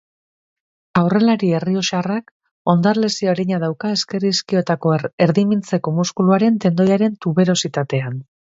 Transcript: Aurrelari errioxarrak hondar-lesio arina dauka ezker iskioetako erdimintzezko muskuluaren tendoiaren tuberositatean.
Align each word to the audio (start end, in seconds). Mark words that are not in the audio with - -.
Aurrelari 1.01 1.49
errioxarrak 1.57 2.33
hondar-lesio 2.73 3.29
arina 3.35 3.61
dauka 3.65 3.93
ezker 3.99 4.27
iskioetako 4.31 4.97
erdimintzezko 5.29 5.97
muskuluaren 6.01 6.61
tendoiaren 6.67 7.23
tuberositatean. 7.29 8.21